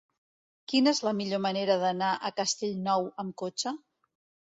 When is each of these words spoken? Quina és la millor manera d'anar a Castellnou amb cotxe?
Quina 0.73 0.93
és 0.97 1.01
la 1.09 1.13
millor 1.19 1.43
manera 1.47 1.77
d'anar 1.85 2.09
a 2.17 2.35
Castellnou 2.43 3.11
amb 3.25 3.41
cotxe? 3.47 3.79